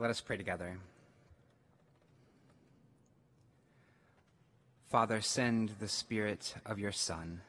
[0.00, 0.78] Let us pray together.
[4.88, 7.42] Father, send the Spirit of your Son,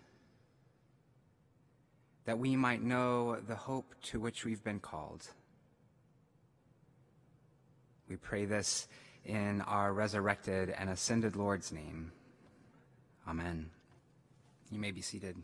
[2.25, 5.29] that we might know the hope to which we've been called.
[8.09, 8.89] We pray this
[9.23, 12.11] in our resurrected and ascended Lord's name.
[13.25, 13.69] Amen.
[14.69, 15.37] You may be seated.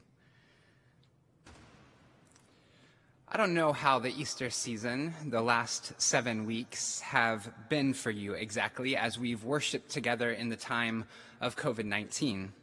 [3.29, 8.31] I don't know how the Easter season, the last seven weeks, have been for you
[8.35, 11.03] exactly as we've worshiped together in the time
[11.41, 12.53] of COVID 19.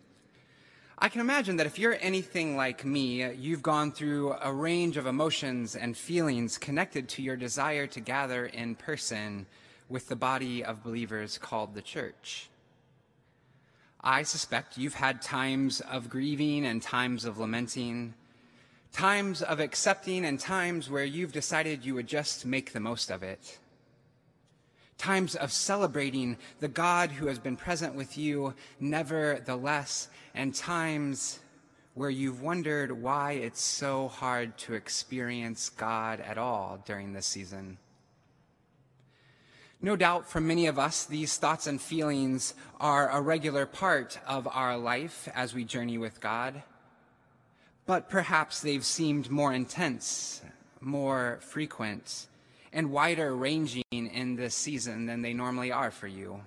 [0.98, 5.06] I can imagine that if you're anything like me, you've gone through a range of
[5.06, 9.44] emotions and feelings connected to your desire to gather in person
[9.90, 12.48] with the body of believers called the church.
[14.00, 18.14] I suspect you've had times of grieving and times of lamenting
[18.94, 23.24] times of accepting and times where you've decided you would just make the most of
[23.24, 23.58] it.
[24.96, 31.40] Times of celebrating the God who has been present with you nevertheless, and times
[31.94, 37.78] where you've wondered why it's so hard to experience God at all during this season.
[39.82, 44.46] No doubt for many of us, these thoughts and feelings are a regular part of
[44.46, 46.62] our life as we journey with God
[47.86, 50.42] but perhaps they've seemed more intense,
[50.80, 52.26] more frequent,
[52.72, 56.40] and wider ranging in this season than they normally are for you.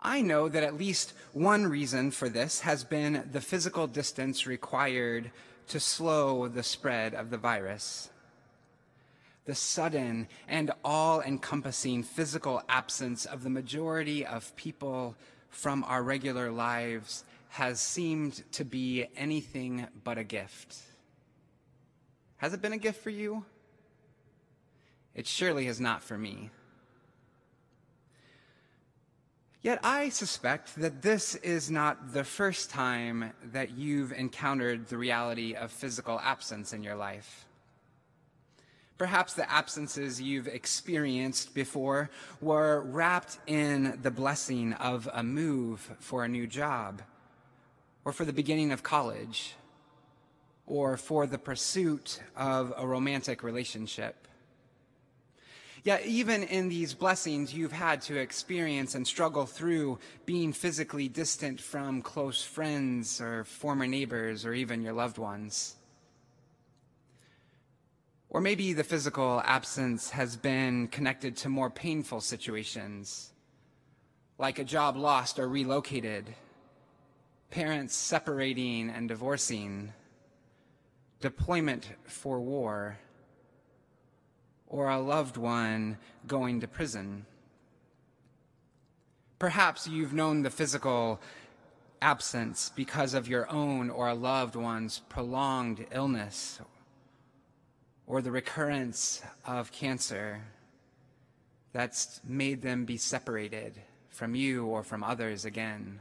[0.00, 5.30] I know that at least one reason for this has been the physical distance required
[5.68, 8.10] to slow the spread of the virus.
[9.44, 15.16] The sudden and all encompassing physical absence of the majority of people
[15.50, 20.76] from our regular lives has seemed to be anything but a gift.
[22.36, 23.44] Has it been a gift for you?
[25.14, 26.50] It surely is not for me.
[29.60, 35.54] Yet I suspect that this is not the first time that you've encountered the reality
[35.54, 37.44] of physical absence in your life.
[38.98, 42.10] Perhaps the absences you've experienced before
[42.40, 47.02] were wrapped in the blessing of a move for a new job
[48.08, 49.54] or for the beginning of college,
[50.66, 54.26] or for the pursuit of a romantic relationship.
[55.84, 61.60] Yet, even in these blessings, you've had to experience and struggle through being physically distant
[61.60, 65.76] from close friends or former neighbors or even your loved ones.
[68.30, 73.32] Or maybe the physical absence has been connected to more painful situations,
[74.38, 76.34] like a job lost or relocated,
[77.50, 79.92] parents separating and divorcing,
[81.20, 82.98] deployment for war,
[84.66, 87.24] or a loved one going to prison.
[89.38, 91.20] Perhaps you've known the physical
[92.02, 96.60] absence because of your own or a loved one's prolonged illness
[98.06, 100.42] or the recurrence of cancer
[101.72, 106.00] that's made them be separated from you or from others again.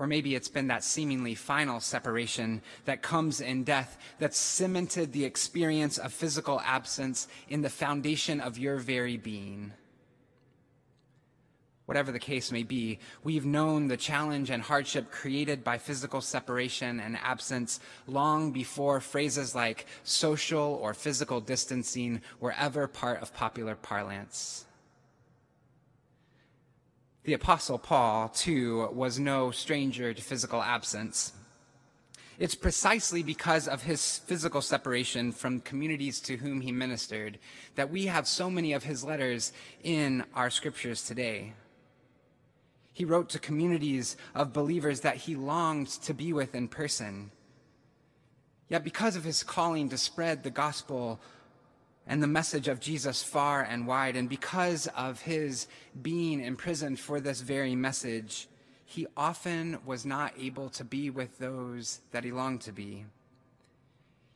[0.00, 5.26] Or maybe it's been that seemingly final separation that comes in death that cemented the
[5.26, 9.74] experience of physical absence in the foundation of your very being.
[11.84, 16.98] Whatever the case may be, we've known the challenge and hardship created by physical separation
[16.98, 23.74] and absence long before phrases like social or physical distancing were ever part of popular
[23.74, 24.64] parlance.
[27.30, 31.32] The Apostle Paul, too, was no stranger to physical absence.
[32.40, 37.38] It's precisely because of his physical separation from communities to whom he ministered
[37.76, 39.52] that we have so many of his letters
[39.84, 41.52] in our scriptures today.
[42.92, 47.30] He wrote to communities of believers that he longed to be with in person.
[48.68, 51.20] Yet, because of his calling to spread the gospel
[52.06, 54.16] and the message of Jesus far and wide.
[54.16, 55.66] And because of his
[56.00, 58.48] being imprisoned for this very message,
[58.84, 63.04] he often was not able to be with those that he longed to be.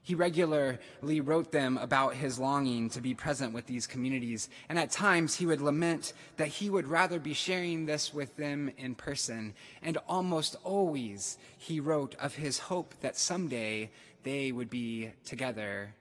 [0.04, 4.90] He regularly wrote them about his longing to be present with these communities, and at
[4.90, 9.54] times he would lament that he would rather be sharing this with them in person.
[9.82, 13.90] And almost always he wrote of his hope that someday
[14.24, 15.94] they would be together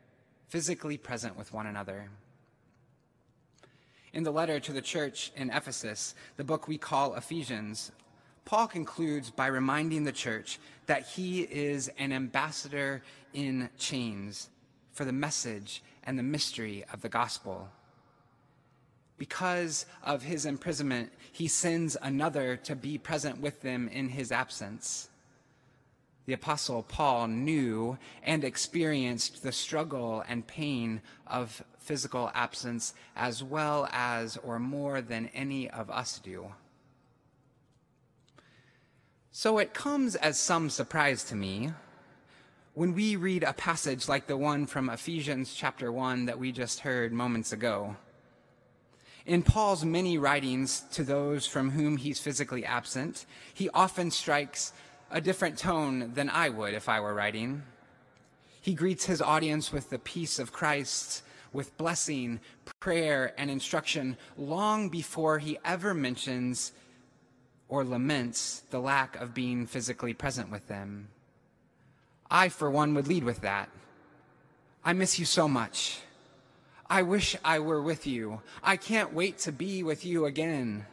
[0.48, 2.10] physically present with one another.
[4.14, 7.92] In the letter to the church in Ephesus, the book we call Ephesians,
[8.46, 13.02] Paul concludes by reminding the church that he is an ambassador
[13.34, 14.50] in chains
[14.92, 17.70] for the message and the mystery of the gospel.
[19.18, 25.10] Because of his imprisonment, he sends another to be present with them in his absence.
[26.26, 33.90] The Apostle Paul knew and experienced the struggle and pain of physical absence as well
[33.92, 36.54] as or more than any of us do.
[39.32, 41.74] So it comes as some surprise to me
[42.74, 46.80] when we read a passage like the one from Ephesians chapter 1 that we just
[46.80, 47.96] heard moments ago.
[49.26, 54.74] In Paul's many writings to those from whom he's physically absent, he often strikes
[55.14, 57.62] a different tone than I would if I were writing.
[58.60, 61.22] He greets his audience with the peace of Christ,
[61.54, 62.40] with blessing,
[62.80, 66.72] prayer, and instruction long before he ever mentions
[67.70, 71.10] or laments the lack of being physically present with them.
[72.32, 73.70] I, for one, would lead with that.
[74.84, 76.00] I miss you so much.
[76.90, 78.42] I wish I were with you.
[78.64, 80.88] I can't wait to be with you again.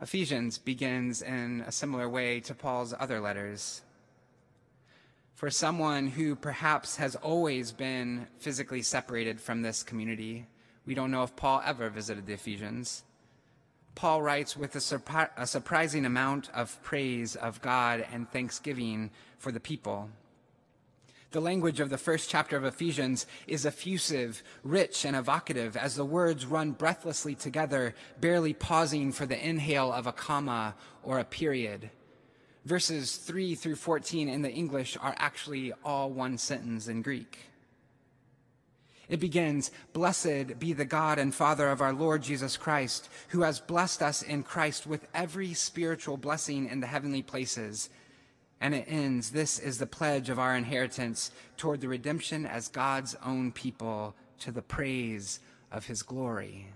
[0.00, 3.82] Ephesians begins in a similar way to Paul's other letters.
[5.34, 10.46] For someone who perhaps has always been physically separated from this community,
[10.86, 13.02] we don't know if Paul ever visited the Ephesians.
[13.96, 19.50] Paul writes with a, surpri- a surprising amount of praise of God and thanksgiving for
[19.50, 20.10] the people.
[21.30, 26.04] The language of the first chapter of Ephesians is effusive, rich, and evocative as the
[26.04, 31.90] words run breathlessly together, barely pausing for the inhale of a comma or a period.
[32.64, 37.38] Verses 3 through 14 in the English are actually all one sentence in Greek.
[39.10, 43.60] It begins, Blessed be the God and Father of our Lord Jesus Christ, who has
[43.60, 47.90] blessed us in Christ with every spiritual blessing in the heavenly places
[48.60, 53.14] and it ends This is the pledge of our inheritance toward the redemption as God's
[53.24, 55.40] own people to the praise
[55.70, 56.66] of his glory.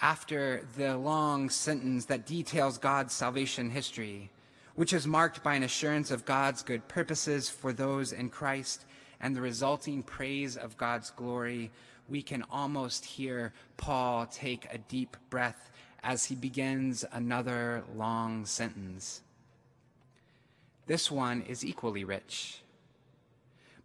[0.00, 4.30] After the long sentence that details God's salvation history,
[4.76, 8.84] which is marked by an assurance of God's good purposes for those in Christ
[9.20, 11.72] and the resulting praise of God's glory,
[12.08, 15.70] we can almost hear Paul take a deep breath
[16.04, 19.22] as he begins another long sentence.
[20.88, 22.62] This one is equally rich,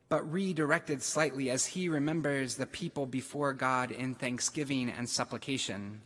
[0.08, 6.00] but redirected slightly as he remembers the people before God in thanksgiving and supplication.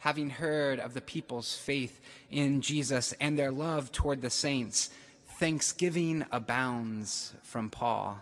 [0.00, 1.98] Having heard of the people's faith
[2.30, 4.90] in Jesus and their love toward the saints,
[5.38, 8.20] thanksgiving abounds from Paul.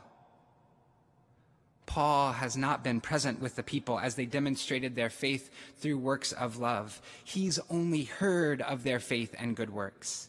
[1.86, 6.30] Paul has not been present with the people as they demonstrated their faith through works
[6.30, 7.02] of love.
[7.24, 10.28] He's only heard of their faith and good works.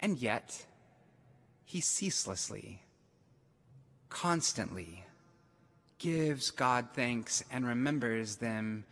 [0.00, 0.66] And yet,
[1.64, 2.82] he ceaselessly,
[4.08, 5.04] constantly
[5.98, 8.84] gives God thanks and remembers them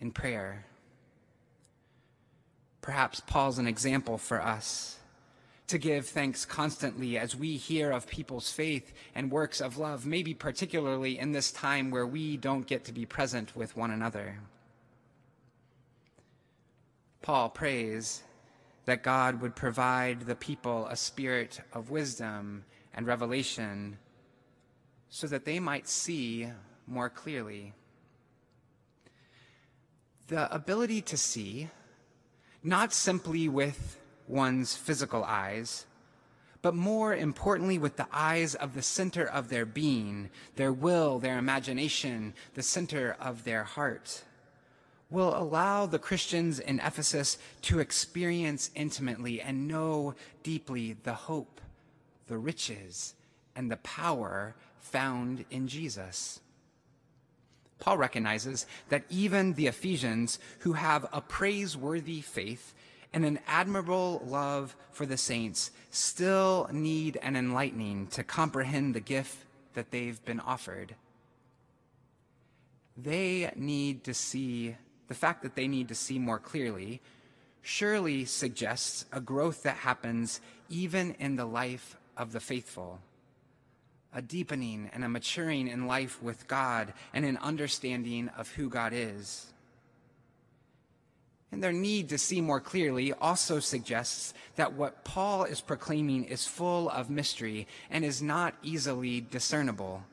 [0.00, 0.66] in prayer.
[2.82, 4.98] Perhaps Paul's an example for us
[5.68, 10.34] to give thanks constantly as we hear of people's faith and works of love, maybe
[10.34, 14.40] particularly in this time where we don't get to be present with one another.
[17.22, 18.22] Paul prays
[18.84, 23.98] that God would provide the people a spirit of wisdom and revelation
[25.08, 26.48] so that they might see
[26.86, 27.72] more clearly.
[30.28, 31.68] The ability to see,
[32.62, 35.86] not simply with one's physical eyes,
[36.62, 41.38] but more importantly with the eyes of the center of their being, their will, their
[41.38, 44.24] imagination, the center of their heart
[45.10, 51.60] will allow the Christians in Ephesus to experience intimately and know deeply the hope,
[52.28, 53.14] the riches,
[53.56, 56.40] and the power found in Jesus.
[57.80, 62.74] Paul recognizes that even the Ephesians, who have a praiseworthy faith
[63.12, 69.38] and an admirable love for the saints, still need an enlightening to comprehend the gift
[69.74, 70.94] that they've been offered.
[72.96, 74.76] They need to see
[75.10, 77.00] the fact that they need to see more clearly
[77.62, 83.00] surely suggests a growth that happens even in the life of the faithful.
[84.14, 88.92] A deepening and a maturing in life with God and an understanding of who God
[88.94, 89.52] is.
[91.50, 96.46] And their need to see more clearly also suggests that what Paul is proclaiming is
[96.46, 100.04] full of mystery and is not easily discernible.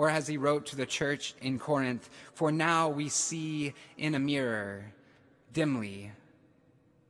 [0.00, 4.18] Or as he wrote to the church in Corinth, for now we see in a
[4.18, 4.94] mirror,
[5.52, 6.12] dimly,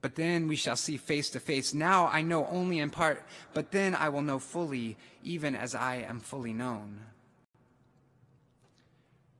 [0.03, 1.73] But then we shall see face to face.
[1.73, 3.23] Now I know only in part,
[3.55, 6.99] but then I will know fully, even as I am fully known.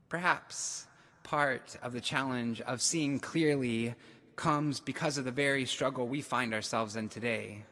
[0.07, 0.87] Perhaps
[1.23, 3.95] part of the challenge of seeing clearly
[4.37, 7.65] comes because of the very struggle we find ourselves in today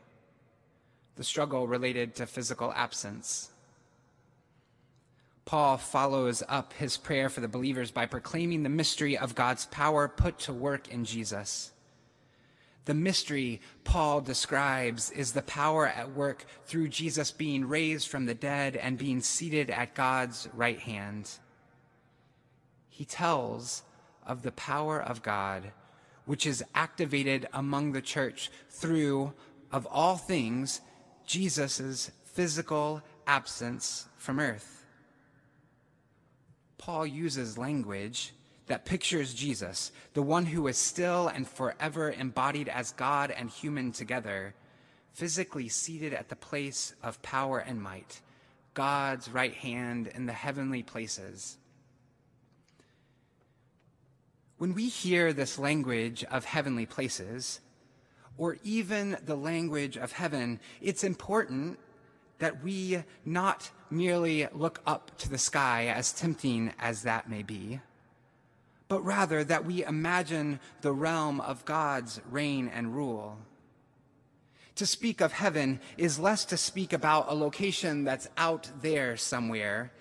[1.15, 3.51] the struggle related to physical absence.
[5.49, 10.07] Paul follows up his prayer for the believers by proclaiming the mystery of God's power
[10.07, 11.71] put to work in Jesus.
[12.85, 18.35] The mystery Paul describes is the power at work through Jesus being raised from the
[18.35, 21.31] dead and being seated at God's right hand.
[22.87, 23.81] He tells
[24.27, 25.71] of the power of God,
[26.27, 29.33] which is activated among the church through,
[29.71, 30.81] of all things,
[31.25, 34.78] Jesus' physical absence from earth.
[36.79, 38.33] Paul uses language
[38.65, 43.91] that pictures Jesus, the one who is still and forever embodied as God and human
[43.91, 44.55] together,
[45.13, 48.21] physically seated at the place of power and might,
[48.73, 51.57] God's right hand in the heavenly places.
[54.57, 57.59] When we hear this language of heavenly places,
[58.37, 61.77] or even the language of heaven, it's important
[62.39, 67.79] that we not merely look up to the sky, as tempting as that may be,
[68.87, 73.37] but rather that we imagine the realm of God's reign and rule.
[74.75, 79.91] To speak of heaven is less to speak about a location that's out there somewhere,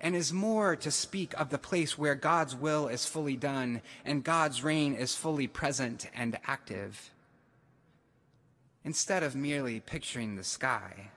[0.00, 4.24] and is more to speak of the place where God's will is fully done and
[4.24, 7.10] God's reign is fully present and active
[8.84, 11.10] instead of merely picturing the sky.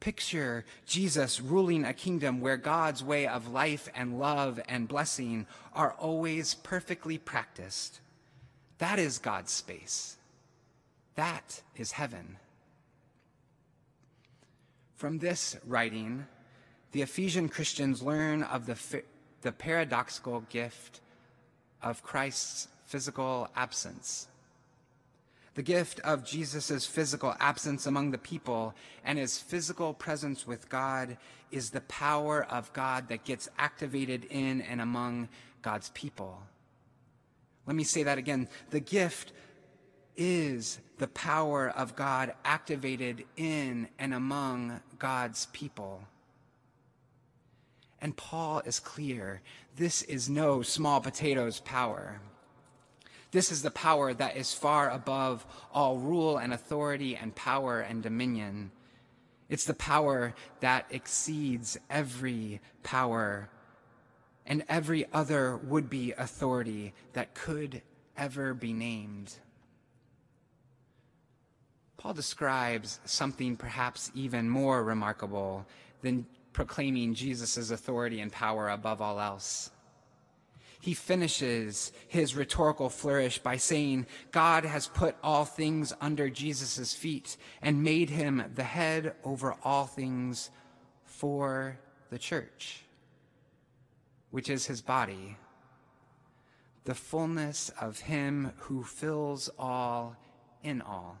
[0.00, 5.94] Picture Jesus ruling a kingdom where God's way of life and love and blessing are
[5.98, 8.00] always perfectly practiced.
[8.78, 10.16] That is God's space.
[11.14, 12.36] That is heaven.
[14.94, 16.26] From this writing,
[16.92, 19.02] the Ephesian Christians learn of the,
[19.42, 21.00] the paradoxical gift
[21.82, 24.28] of Christ's physical absence
[25.56, 31.16] the gift of Jesus' physical absence among the people and his physical presence with God
[31.50, 35.30] is the power of God that gets activated in and among
[35.62, 36.42] God's people.
[37.64, 38.50] Let me say that again.
[38.68, 39.32] The gift
[40.14, 46.02] is the power of God activated in and among God's people.
[48.02, 49.40] And Paul is clear
[49.74, 52.20] this is no small potatoes power.
[53.32, 58.02] This is the power that is far above all rule and authority and power and
[58.02, 58.70] dominion.
[59.48, 63.48] It's the power that exceeds every power
[64.46, 67.82] and every other would be authority that could
[68.16, 69.36] ever be named.
[71.96, 75.66] Paul describes something perhaps even more remarkable
[76.02, 79.70] than proclaiming Jesus' authority and power above all else
[80.86, 87.36] he finishes his rhetorical flourish by saying, God has put all things under Jesus' feet
[87.60, 90.48] and made him the head over all things
[91.02, 91.76] for
[92.10, 92.84] the church,
[94.30, 95.36] which is his body,
[96.84, 100.14] the fullness of him who fills all
[100.62, 101.18] in all.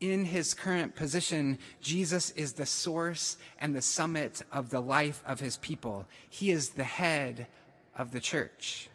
[0.00, 5.40] In his current position, Jesus is the source and the summit of the life of
[5.40, 6.06] his people.
[6.30, 7.48] He is the head
[7.96, 8.88] of the church.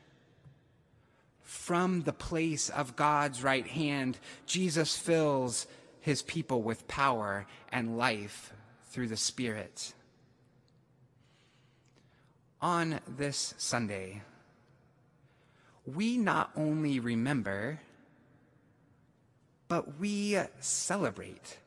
[1.44, 5.68] From the place of God's right hand, Jesus fills
[6.00, 8.54] his people with power and life
[8.90, 9.94] through the Spirit.
[12.62, 14.22] On this Sunday,
[15.86, 17.80] we not only remember,
[19.68, 21.58] but we celebrate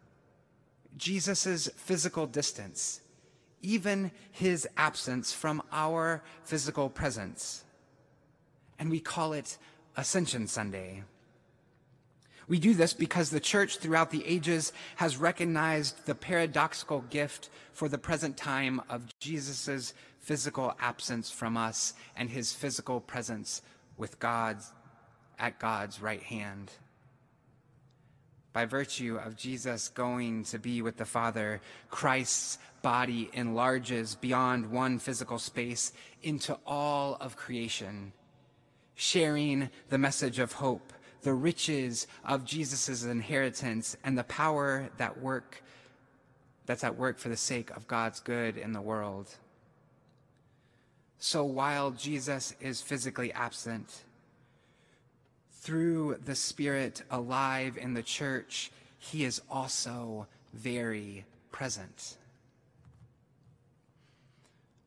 [0.96, 3.00] Jesus' physical distance
[3.62, 7.64] even his absence from our physical presence.
[8.78, 9.58] And we call it
[9.96, 11.04] Ascension Sunday.
[12.48, 17.88] We do this because the church throughout the ages has recognized the paradoxical gift for
[17.88, 23.62] the present time of Jesus' physical absence from us and his physical presence
[23.96, 24.58] with God
[25.38, 26.72] at God's right hand.
[28.52, 34.98] By virtue of Jesus going to be with the Father, Christ's body enlarges beyond one
[34.98, 35.92] physical space
[36.22, 38.12] into all of creation,
[38.94, 40.92] sharing the message of hope,
[41.22, 45.62] the riches of Jesus' inheritance, and the power that work
[46.66, 49.28] that's at work for the sake of God's good in the world.
[51.18, 54.04] So while Jesus is physically absent,
[55.60, 62.16] through the Spirit alive in the church, he is also very present.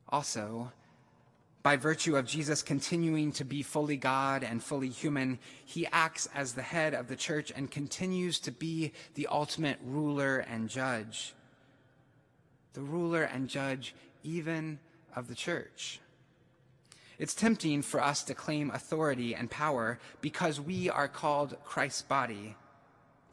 [0.10, 0.72] Also,
[1.62, 6.54] by virtue of Jesus continuing to be fully God and fully human, he acts as
[6.54, 11.34] the head of the church and continues to be the ultimate ruler and judge.
[12.74, 14.80] The ruler and judge even
[15.16, 16.00] of the church.
[17.20, 22.56] It's tempting for us to claim authority and power because we are called Christ's body,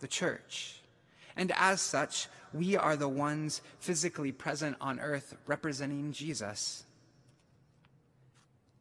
[0.01, 0.81] the church.
[1.37, 6.85] And as such, we are the ones physically present on earth representing Jesus.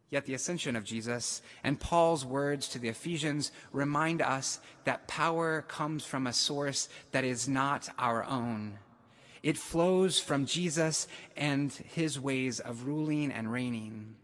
[0.09, 5.61] Yet the ascension of Jesus and Paul's words to the Ephesians remind us that power
[5.67, 8.79] comes from a source that is not our own.
[9.43, 14.15] It flows from Jesus and his ways of ruling and reigning.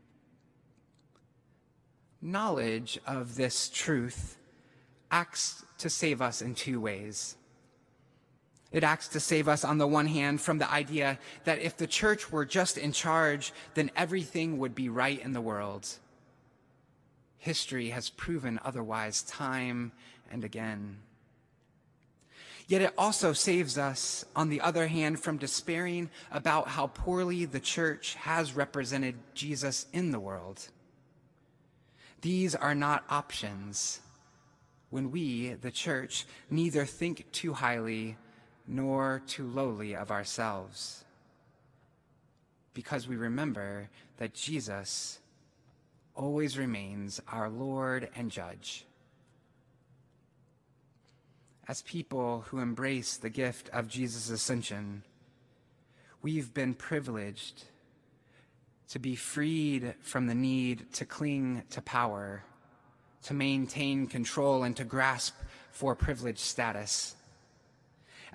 [2.26, 4.40] Knowledge of this truth
[5.12, 7.36] acts to save us in two ways.
[8.72, 11.86] It acts to save us, on the one hand, from the idea that if the
[11.86, 15.88] church were just in charge, then everything would be right in the world.
[17.38, 19.92] History has proven otherwise time
[20.32, 20.98] and again.
[22.68, 27.60] Yet it also saves us, on the other hand, from despairing about how poorly the
[27.60, 30.70] church has represented Jesus in the world.
[32.26, 34.00] These are not options
[34.90, 38.18] when we, the church, neither think too highly
[38.68, 41.06] nor too lowly of ourselves,
[42.74, 45.20] because we remember that Jesus
[46.16, 48.88] always remains our Lord and Judge.
[51.68, 55.04] As people who embrace the gift of Jesus' ascension,
[56.24, 57.66] we've been privileged
[58.90, 62.44] to be freed from the need to cling to power,
[63.24, 65.36] to maintain control, and to grasp
[65.72, 67.16] for privileged status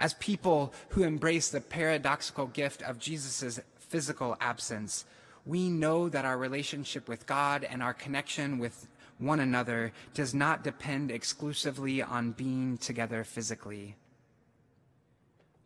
[0.01, 5.05] as people who embrace the paradoxical gift of Jesus' physical absence,
[5.45, 10.65] we know that our relationship with God and our connection with one another does not
[10.65, 13.95] depend exclusively on being together physically.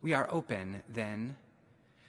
[0.01, 1.37] We are open, then,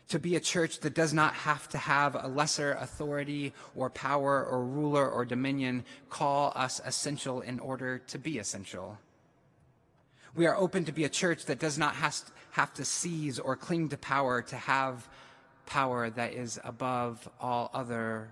[0.09, 4.45] to be a church that does not have to have a lesser authority or power
[4.45, 8.99] or ruler or dominion call us essential in order to be essential.
[10.35, 13.89] We are open to be a church that does not have to seize or cling
[13.89, 15.09] to power to have
[15.65, 18.29] power that is above all other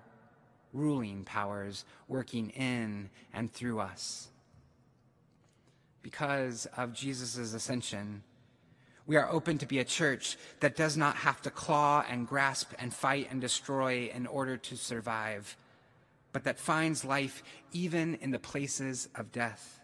[0.72, 4.28] ruling powers working in and through us.
[6.02, 8.22] Because of Jesus' ascension,
[9.06, 12.72] we are open to be a church that does not have to claw and grasp
[12.78, 15.56] and fight and destroy in order to survive,
[16.32, 19.80] but that finds life even in the places of death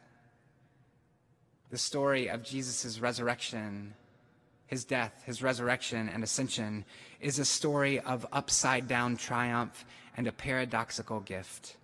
[1.70, 3.94] the story of Jesus' resurrection,
[4.66, 6.84] his death, his resurrection, and ascension
[7.20, 9.84] is a story of upside down triumph
[10.16, 11.76] and a paradoxical gift.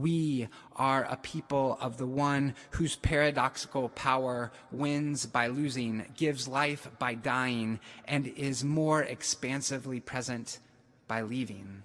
[0.00, 6.88] We are a people of the one whose paradoxical power wins by losing, gives life
[6.98, 10.58] by dying, and is more expansively present
[11.06, 11.82] by leaving.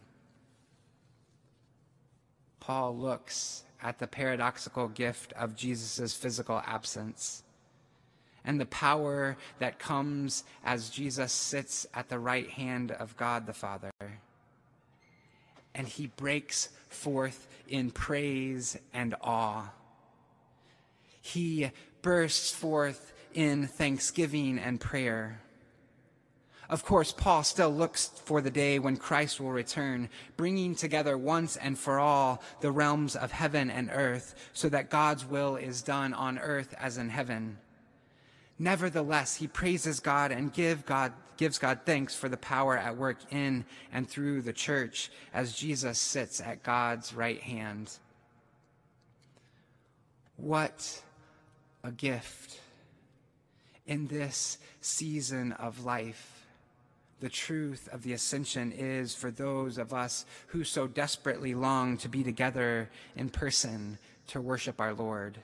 [2.59, 7.43] Paul looks at the paradoxical gift of Jesus' physical absence
[8.45, 13.53] and the power that comes as Jesus sits at the right hand of God the
[13.53, 13.91] Father.
[15.75, 19.69] And he breaks forth in praise and awe.
[21.21, 21.69] He
[22.01, 25.41] bursts forth in thanksgiving and prayer.
[26.69, 31.57] Of course, Paul still looks for the day when Christ will return, bringing together once
[31.57, 36.13] and for all the realms of heaven and earth, so that God's will is done
[36.13, 37.57] on earth as in heaven.
[38.57, 43.17] Nevertheless, he praises God and give God, gives God thanks for the power at work
[43.31, 47.91] in and through the church as Jesus sits at God's right hand.
[50.37, 51.01] What
[51.83, 52.59] a gift
[53.85, 56.35] in this season of life
[57.21, 62.09] the truth of the ascension is for those of us who so desperately long to
[62.09, 65.39] be together in person to worship our Lord.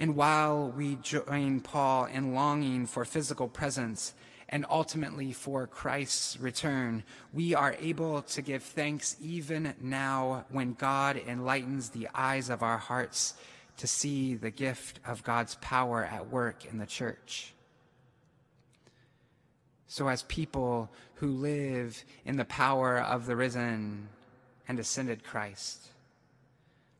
[0.00, 4.14] And while we join Paul in longing for physical presence
[4.48, 11.20] and ultimately for Christ's return, we are able to give thanks even now when God
[11.28, 13.34] enlightens the eyes of our hearts
[13.76, 17.52] to see the gift of God's power at work in the church.
[19.86, 24.08] So, as people who live in the power of the risen
[24.66, 25.88] and ascended Christ,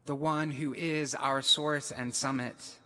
[0.05, 2.77] the one who is our source and summit.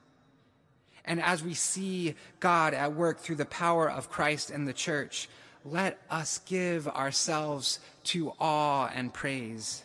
[1.04, 5.28] And as we see God at work through the power of Christ in the church,
[5.64, 9.82] let us give ourselves to awe and praise.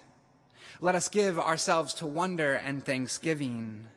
[0.81, 3.87] Let us give ourselves to wonder and thanksgiving.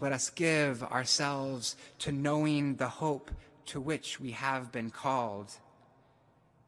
[0.00, 3.30] Let us give ourselves to knowing the hope
[3.66, 5.52] to which we have been called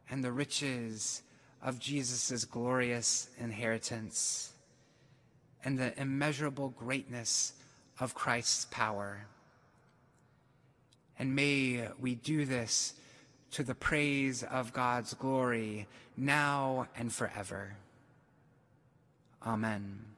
[0.09, 1.23] and the riches
[1.63, 4.53] of Jesus' glorious inheritance
[5.65, 7.55] and the immeasurable greatness
[8.03, 9.27] of Christ's power.
[11.17, 12.95] And may we do this
[13.53, 15.87] to the praise of God's glory
[16.17, 17.77] now and forever.
[19.47, 20.12] Amen.